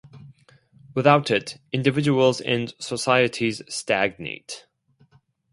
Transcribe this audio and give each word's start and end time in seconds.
Without 0.95 1.29
it, 1.29 1.59
individuals 1.71 2.41
and 2.41 2.73
societies 2.79 3.61
stagnate. 3.69 4.65